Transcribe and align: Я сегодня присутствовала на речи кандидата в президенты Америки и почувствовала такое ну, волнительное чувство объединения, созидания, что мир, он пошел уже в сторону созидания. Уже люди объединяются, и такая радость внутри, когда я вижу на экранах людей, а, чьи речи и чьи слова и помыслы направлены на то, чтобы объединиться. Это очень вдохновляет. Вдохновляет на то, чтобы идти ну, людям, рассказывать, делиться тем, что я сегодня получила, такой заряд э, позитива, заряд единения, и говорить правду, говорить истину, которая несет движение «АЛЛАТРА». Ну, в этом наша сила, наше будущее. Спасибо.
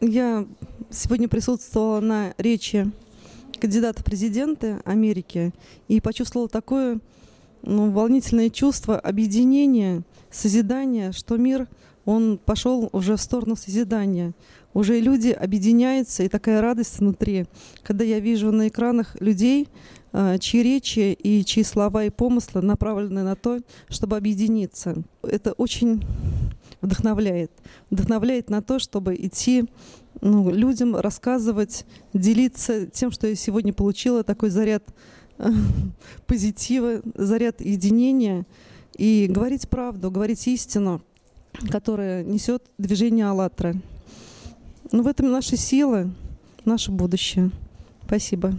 Я 0.00 0.46
сегодня 0.90 1.26
присутствовала 1.26 2.00
на 2.00 2.34
речи 2.36 2.90
кандидата 3.58 4.02
в 4.02 4.04
президенты 4.04 4.76
Америки 4.84 5.54
и 5.88 6.02
почувствовала 6.02 6.50
такое 6.50 7.00
ну, 7.62 7.90
волнительное 7.90 8.50
чувство 8.50 8.98
объединения, 9.00 10.02
созидания, 10.30 11.12
что 11.12 11.38
мир, 11.38 11.66
он 12.04 12.38
пошел 12.44 12.90
уже 12.92 13.16
в 13.16 13.22
сторону 13.22 13.56
созидания. 13.56 14.34
Уже 14.74 15.00
люди 15.00 15.30
объединяются, 15.30 16.24
и 16.24 16.28
такая 16.28 16.60
радость 16.60 16.98
внутри, 16.98 17.46
когда 17.82 18.04
я 18.04 18.20
вижу 18.20 18.52
на 18.52 18.68
экранах 18.68 19.18
людей, 19.20 19.66
а, 20.12 20.38
чьи 20.38 20.62
речи 20.62 21.16
и 21.18 21.42
чьи 21.42 21.64
слова 21.64 22.04
и 22.04 22.10
помыслы 22.10 22.60
направлены 22.60 23.22
на 23.22 23.34
то, 23.34 23.60
чтобы 23.88 24.18
объединиться. 24.18 25.02
Это 25.22 25.52
очень 25.52 26.04
вдохновляет. 26.80 27.50
Вдохновляет 27.90 28.50
на 28.50 28.62
то, 28.62 28.78
чтобы 28.78 29.14
идти 29.14 29.64
ну, 30.20 30.50
людям, 30.50 30.96
рассказывать, 30.96 31.84
делиться 32.12 32.86
тем, 32.86 33.10
что 33.10 33.26
я 33.26 33.34
сегодня 33.34 33.72
получила, 33.72 34.24
такой 34.24 34.50
заряд 34.50 34.84
э, 35.38 35.50
позитива, 36.26 37.02
заряд 37.14 37.60
единения, 37.60 38.46
и 38.96 39.26
говорить 39.28 39.68
правду, 39.68 40.10
говорить 40.10 40.46
истину, 40.48 41.02
которая 41.70 42.24
несет 42.24 42.64
движение 42.78 43.26
«АЛЛАТРА». 43.26 43.74
Ну, 44.92 45.02
в 45.02 45.06
этом 45.06 45.30
наша 45.30 45.56
сила, 45.56 46.10
наше 46.64 46.90
будущее. 46.90 47.50
Спасибо. 48.06 48.54